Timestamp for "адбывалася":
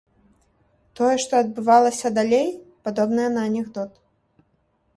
1.43-2.07